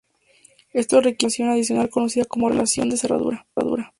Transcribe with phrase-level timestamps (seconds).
[0.73, 3.45] Esto requiere de una ecuación adicional conocida como "relación de cerradura".